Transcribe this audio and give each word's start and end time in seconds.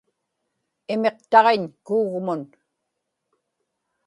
imiqtaġiñ 0.93 1.63
kuugmun 1.85 2.41